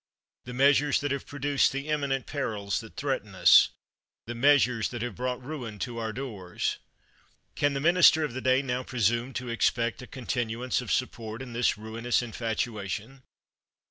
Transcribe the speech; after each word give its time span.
The 0.45 0.55
measures 0.55 0.99
that 1.01 1.11
have 1.11 1.27
produced 1.27 1.71
the 1.71 1.87
imminent 1.87 2.25
perils 2.25 2.79
that 2.79 2.95
threaten 2.95 3.35
us; 3.35 3.69
the 4.25 4.33
measures 4.33 4.89
that 4.89 5.03
have 5.03 5.13
brought 5.13 5.43
ruin 5.43 5.77
to 5.77 5.99
our 5.99 6.11
doors. 6.11 6.79
Can 7.53 7.75
the 7.75 7.79
minister 7.81 8.23
of 8.23 8.33
the 8.33 8.41
day 8.41 8.63
now 8.63 8.81
presume 8.81 9.31
to 9.33 9.49
expect 9.49 10.01
a 10.01 10.07
continuance 10.07 10.81
of 10.81 10.91
support 10.91 11.43
in 11.43 11.53
this 11.53 11.77
ruinous 11.77 12.23
infatuation? 12.23 13.21